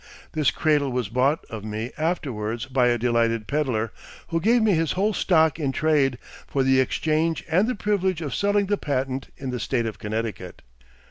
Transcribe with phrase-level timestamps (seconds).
[0.31, 3.91] This cradle was bought of me afterwards by a delighted peddler,
[4.29, 8.33] who gave me his 'whole stock in trade' for the exchange and the privilege of
[8.33, 10.63] selling the patent in the State of Connecticut."